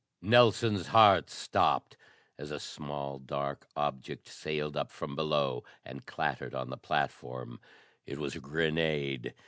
Nelson's 0.23 0.87
heart 0.87 1.29
stopped 1.29 1.95
as 2.35 2.49
a 2.49 2.59
small, 2.59 3.19
dark 3.19 3.67
object 3.75 4.27
sailed 4.27 4.75
up 4.75 4.89
from 4.89 5.15
below 5.15 5.63
and 5.85 6.07
clattered 6.07 6.55
on 6.55 6.71
the 6.71 6.75
platform. 6.77 7.59
It 8.07 8.17
was 8.17 8.35
a 8.35 8.39
grenade. 8.39 9.35